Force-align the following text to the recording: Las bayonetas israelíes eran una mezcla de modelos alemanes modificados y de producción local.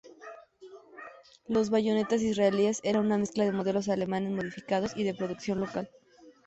Las 1.45 1.69
bayonetas 1.69 2.23
israelíes 2.23 2.79
eran 2.81 3.05
una 3.05 3.19
mezcla 3.19 3.45
de 3.45 3.51
modelos 3.51 3.87
alemanes 3.87 4.31
modificados 4.33 4.97
y 4.97 5.03
de 5.03 5.13
producción 5.13 5.59
local. 5.59 5.91